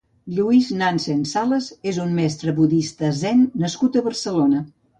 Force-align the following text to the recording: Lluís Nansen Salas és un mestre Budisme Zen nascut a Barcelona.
Lluís 0.35 0.69
Nansen 0.79 1.19
Salas 1.31 1.67
és 1.93 2.01
un 2.05 2.17
mestre 2.21 2.55
Budisme 2.63 3.13
Zen 3.21 3.47
nascut 3.67 4.01
a 4.03 4.07
Barcelona. 4.11 4.67